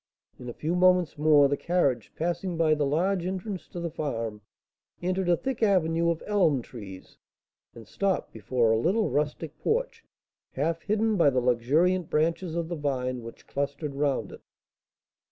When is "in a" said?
0.39-0.53